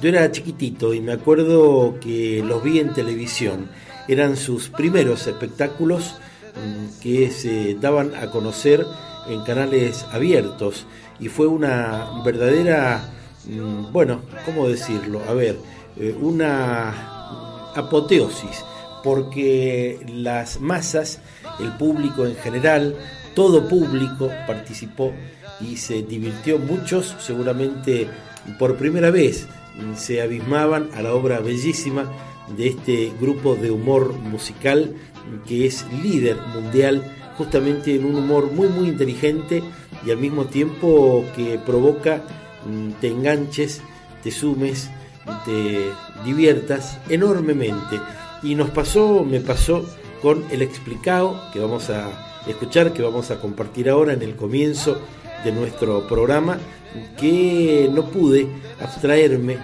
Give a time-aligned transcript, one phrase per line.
[0.00, 3.68] Yo era chiquitito y me acuerdo que los vi en televisión.
[4.08, 6.16] Eran sus primeros espectáculos
[6.56, 8.84] mm, que se daban a conocer
[9.28, 10.86] en canales abiertos
[11.20, 13.10] y fue una verdadera,
[13.46, 15.22] mm, bueno, ¿cómo decirlo?
[15.28, 15.56] A ver,
[15.96, 18.64] eh, una apoteosis,
[19.04, 21.20] porque las masas,
[21.60, 22.96] el público en general,
[23.34, 25.12] todo público participó
[25.60, 28.08] y se divirtió muchos, seguramente
[28.58, 29.46] por primera vez
[29.96, 32.10] se abismaban a la obra bellísima
[32.56, 34.94] de este grupo de humor musical
[35.46, 37.02] que es líder mundial
[37.38, 39.62] justamente en un humor muy muy inteligente
[40.04, 42.22] y al mismo tiempo que provoca
[42.66, 43.80] mm, te enganches,
[44.22, 44.90] te sumes,
[45.44, 45.90] te
[46.24, 48.00] diviertas enormemente.
[48.42, 49.84] Y nos pasó, me pasó
[50.22, 54.98] con el explicado que vamos a escuchar, que vamos a compartir ahora en el comienzo
[55.44, 56.58] de nuestro programa,
[57.18, 58.46] que no pude
[58.80, 59.58] abstraerme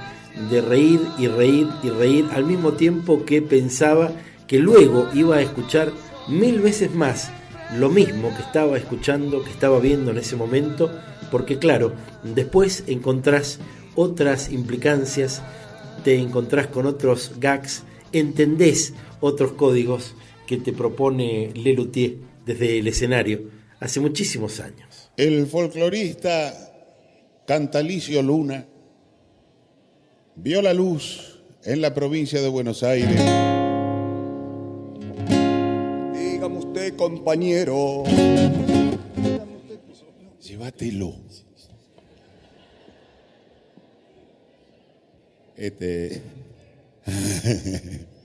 [0.51, 4.11] de reír y reír y reír al mismo tiempo que pensaba
[4.47, 5.93] que luego iba a escuchar
[6.29, 7.31] mil veces más
[7.77, 10.91] lo mismo que estaba escuchando, que estaba viendo en ese momento,
[11.31, 11.93] porque claro,
[12.23, 13.59] después encontrás
[13.95, 15.43] otras implicancias,
[16.03, 20.15] te encontrás con otros gags, entendés otros códigos
[20.49, 25.13] que te propone Lelutier desde el escenario hace muchísimos años.
[25.17, 26.53] El folclorista
[27.47, 28.67] Cantalicio Luna
[30.35, 33.21] vio la luz en la provincia de Buenos Aires
[36.99, 38.05] compañero.
[40.41, 41.15] Llévatelo.
[45.57, 46.23] Este.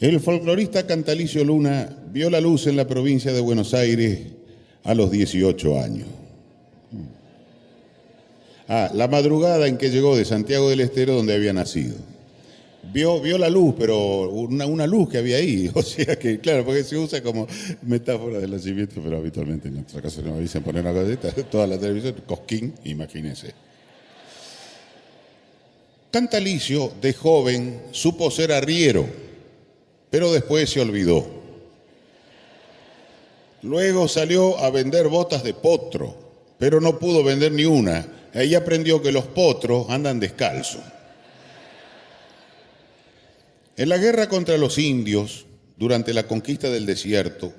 [0.00, 4.20] El folclorista Cantalicio Luna vio la luz en la provincia de Buenos Aires
[4.82, 6.08] a los 18 años.
[8.66, 11.96] Ah, la madrugada en que llegó de Santiago del Estero, donde había nacido
[12.92, 15.70] vio, vio la luz, pero una, una, luz que había ahí.
[15.74, 17.46] O sea que, claro, porque se usa como
[17.82, 21.78] metáfora del nacimiento, pero habitualmente en nuestra casa no dicen poner una galleta, toda la
[21.78, 23.52] televisión, cosquín, imagínense.
[26.14, 29.04] Cantalicio, de joven, supo ser arriero,
[30.10, 31.26] pero después se olvidó.
[33.62, 36.16] Luego salió a vender botas de potro,
[36.56, 38.06] pero no pudo vender ni una.
[38.32, 40.82] Ahí aprendió que los potros andan descalzos.
[43.76, 45.46] En la guerra contra los indios,
[45.76, 47.52] durante la conquista del desierto,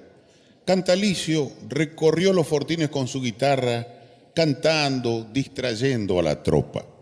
[0.63, 3.85] Cantalicio recorrió los fortines con su guitarra,
[4.33, 6.94] cantando, distrayendo a la tropa.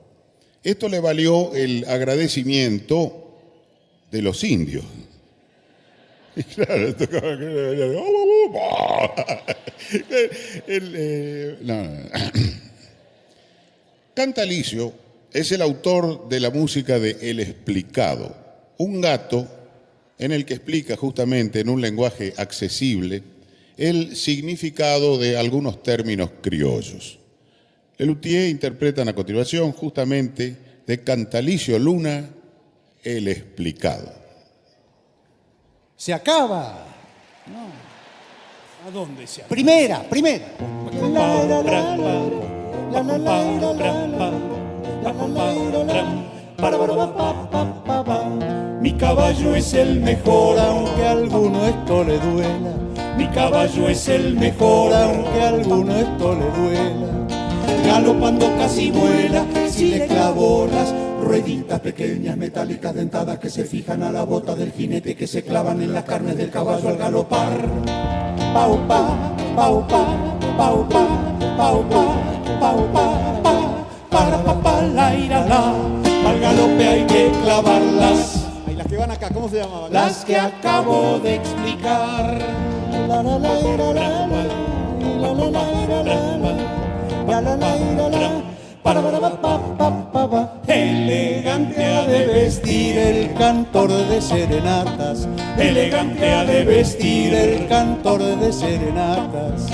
[0.64, 3.40] Esto le valió el agradecimiento
[4.12, 4.86] de los indios.
[6.56, 6.96] claro,
[14.16, 14.94] Cantalicio
[15.32, 18.44] es el autor de la música de El Explicado
[18.78, 19.48] un gato
[20.18, 23.24] en el que explica justamente en un lenguaje accesible
[23.78, 27.20] el significado de algunos términos criollos.
[27.98, 32.30] Lelutier interpreta a continuación justamente de Cantalicio Luna
[33.04, 34.12] el explicado.
[35.96, 36.86] Se acaba.
[38.86, 39.50] ¿A dónde se acaba?
[39.50, 40.46] Primera, primera.
[48.82, 52.74] Mi caballo es el mejor, aunque a alguno esto le duela.
[53.18, 57.43] Mi caballo es el mejor, aunque a alguno esto le duela.
[57.86, 64.12] Galopando casi vuela, si le clavo las rueditas pequeñas metálicas dentadas que se fijan a
[64.12, 67.58] la bota del jinete que se clavan en la carne del caballo al galopar.
[68.54, 70.06] Pau pa, pau pa,
[70.58, 71.08] pau pa,
[71.58, 72.06] pau pa,
[72.60, 75.74] pau pa, pa, para pa, pa, la ira la,
[76.30, 78.44] al galope hay que clavarlas
[78.76, 79.94] las que van acá, ¿cómo se llamaban?
[79.94, 82.40] Las que acabo de explicar.
[90.68, 95.28] Elegante ha de vestir el cantor de serenatas.
[95.58, 99.68] Elegante ha de vestir el cantor de serenatas.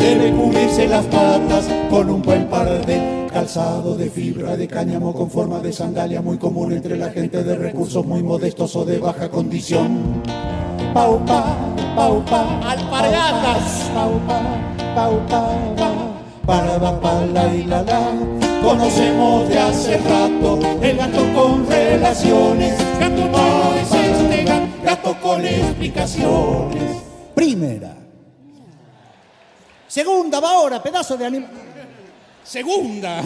[0.00, 5.28] Debe cubrirse las patas con un buen par de calzado de fibra de cáñamo con
[5.30, 9.28] forma de sandalia muy común entre la gente de recursos muy modestos o de baja
[9.28, 10.22] condición.
[10.94, 11.56] Paupa,
[11.96, 14.40] paupa, alpargatas, paupa,
[14.94, 15.99] paupa,
[16.50, 18.10] para la y la la.
[18.60, 22.76] Conocemos de hace rato el gato con relaciones.
[22.98, 24.44] Gato no es este
[24.82, 26.96] gato con explicaciones.
[27.36, 27.94] Primera.
[29.86, 31.50] Segunda va ahora, pedazo de animal.
[32.42, 33.22] Segunda.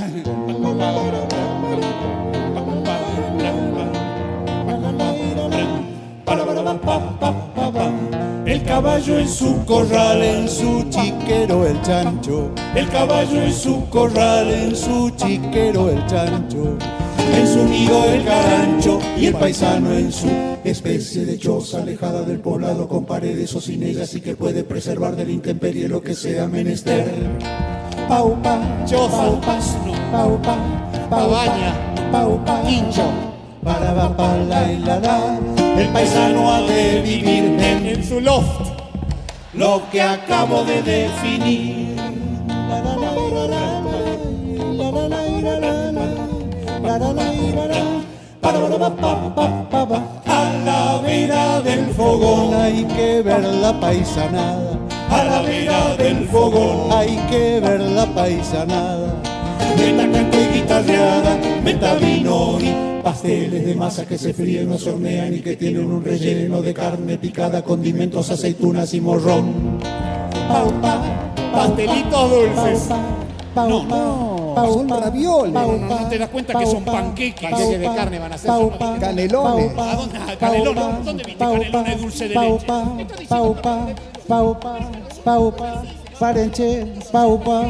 [8.54, 12.52] El caballo en su corral, en su chiquero el chancho.
[12.76, 16.78] El caballo en su corral, en su chiquero el chancho.
[17.36, 20.28] En su nido el carancho y el paisano en su
[20.62, 25.16] especie de choza alejada del poblado con paredes o sin ellas y que puede preservar
[25.16, 27.10] del intemperie lo que sea menester.
[28.06, 29.58] Paupa, Choza, paupa,
[30.12, 30.56] paupa,
[31.10, 31.74] Pabaña,
[32.12, 33.02] paupa, hincho.
[33.64, 35.63] Para la la.
[35.76, 38.70] El paisano ha de vivir en En su loft.
[39.54, 41.96] lo que acabo de definir.
[50.26, 54.78] A la vera del fogón hay que ver la paisanada.
[55.10, 59.14] A la vera del fogón hay que ver la paisanada.
[59.76, 62.33] Meta canto y guitarreada, meta vino
[63.14, 66.74] pasteles de masa que se fríen, no se hornean y que tienen un relleno de
[66.74, 69.78] carne picada, condimentos, aceitunas y morrón.
[71.52, 72.88] Pastelitos dulces.
[73.54, 75.52] no, no, son ravioles.
[75.52, 77.50] ¿No te das cuenta que son panqueques?
[77.50, 78.50] Panqueques de carne van a ser.
[78.98, 79.78] Canelones.
[79.78, 80.18] ¿A dónde?
[80.18, 81.04] ¿A canelones?
[81.04, 82.66] ¿Dónde viste canelones dulce de leche?
[83.28, 83.86] Paupa,
[84.28, 84.76] paupa,
[85.24, 85.82] paupa,
[86.18, 87.64] parenche, paupa.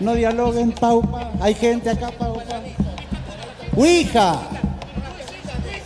[0.00, 1.30] No dialoguen, paupa.
[1.40, 2.37] Hay gente acá, paupa.
[3.78, 4.40] Ouija.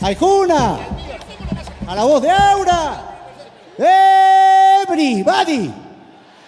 [0.00, 0.78] Aijuna.
[1.86, 3.02] A la voz de Aura.
[4.88, 5.70] Everybody.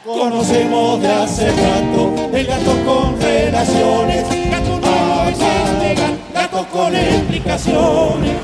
[0.03, 4.25] Conocemos de hace rato el gato con relaciones.
[4.51, 4.81] Gato
[5.29, 8.44] este gato, gato con explicaciones.